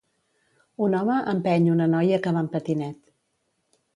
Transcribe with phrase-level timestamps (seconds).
[0.85, 2.99] Un home empeny una noia que va en patinet